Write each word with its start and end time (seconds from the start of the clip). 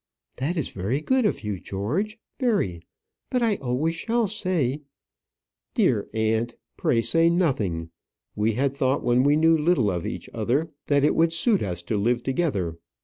"That 0.37 0.57
is 0.57 0.69
very 0.69 0.99
good 0.99 1.27
of 1.27 1.43
you, 1.43 1.59
George; 1.59 2.17
very. 2.39 2.81
But 3.29 3.43
I 3.43 3.57
always 3.57 3.95
shall 3.95 4.25
say" 4.25 4.81
"Dear 5.75 6.09
aunt, 6.11 6.55
pray 6.75 7.03
say 7.03 7.29
nothing. 7.29 7.91
We 8.35 8.53
had 8.53 8.75
thought 8.75 9.03
when 9.03 9.21
we 9.21 9.35
knew 9.35 9.55
little 9.55 9.91
of 9.91 10.07
each 10.07 10.27
other 10.33 10.71
that 10.87 11.03
it 11.03 11.13
would 11.13 11.33
suit 11.33 11.61
us 11.61 11.83
to 11.83 11.97
live 11.97 12.23
together. 12.23 12.79